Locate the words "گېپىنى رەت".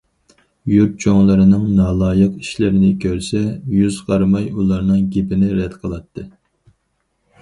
5.17-5.81